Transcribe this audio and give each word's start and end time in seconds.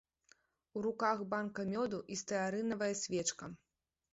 У 0.79 0.81
руках 0.85 1.21
банка 1.35 1.65
мёду 1.73 2.01
і 2.15 2.19
стэарынавая 2.25 2.91
свечка. 3.03 3.45